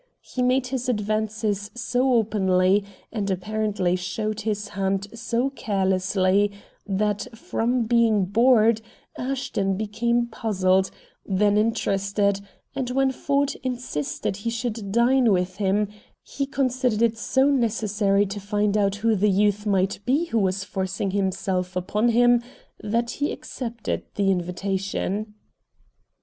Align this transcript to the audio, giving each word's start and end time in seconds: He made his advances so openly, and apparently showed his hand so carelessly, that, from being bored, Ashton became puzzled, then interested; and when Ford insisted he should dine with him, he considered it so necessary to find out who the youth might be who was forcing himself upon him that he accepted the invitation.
He 0.23 0.41
made 0.41 0.65
his 0.65 0.89
advances 0.89 1.69
so 1.75 2.13
openly, 2.15 2.83
and 3.13 3.29
apparently 3.29 3.95
showed 3.95 4.41
his 4.41 4.69
hand 4.69 5.07
so 5.13 5.51
carelessly, 5.51 6.51
that, 6.87 7.27
from 7.37 7.83
being 7.83 8.25
bored, 8.25 8.81
Ashton 9.15 9.77
became 9.77 10.25
puzzled, 10.25 10.89
then 11.23 11.55
interested; 11.55 12.41
and 12.75 12.89
when 12.89 13.11
Ford 13.11 13.53
insisted 13.61 14.37
he 14.37 14.49
should 14.49 14.91
dine 14.91 15.31
with 15.31 15.57
him, 15.57 15.87
he 16.23 16.47
considered 16.47 17.03
it 17.03 17.19
so 17.19 17.51
necessary 17.51 18.25
to 18.25 18.39
find 18.39 18.75
out 18.75 18.95
who 18.95 19.15
the 19.15 19.29
youth 19.29 19.67
might 19.67 19.99
be 20.03 20.25
who 20.25 20.39
was 20.39 20.63
forcing 20.63 21.11
himself 21.11 21.75
upon 21.75 22.09
him 22.09 22.41
that 22.83 23.11
he 23.11 23.31
accepted 23.31 24.01
the 24.15 24.31
invitation. 24.31 25.35